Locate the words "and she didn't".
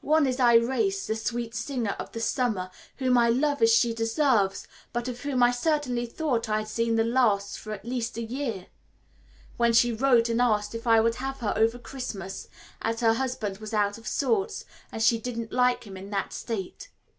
14.90-15.52